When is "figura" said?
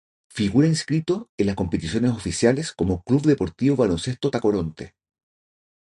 0.29-0.65